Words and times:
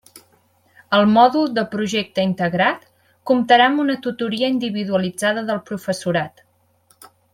El 0.99 1.03
mòdul 1.17 1.51
de 1.57 1.63
Projecte 1.73 2.25
Integrat 2.29 2.87
comptarà 3.33 3.67
amb 3.73 3.83
una 3.85 3.99
tutoria 4.07 4.51
individualitzada 4.55 5.45
del 5.51 5.61
professorat. 5.69 6.43